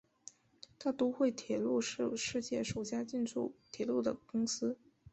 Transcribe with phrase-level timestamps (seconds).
[0.79, 4.79] 大都会铁路是世界首家修建地铁的公司。